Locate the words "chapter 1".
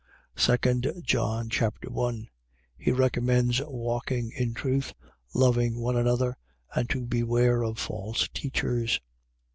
1.51-2.27